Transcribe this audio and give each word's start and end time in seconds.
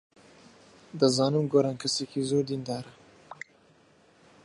دەزانم 0.99 1.45
گۆران 1.53 1.75
کەسێکی 1.81 2.27
زۆر 2.29 2.43
دیندارە. 2.49 2.91